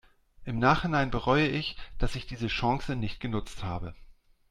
[0.45, 3.93] Im Nachhinein bereue ich, dass ich diese Chance nicht genutzt habe.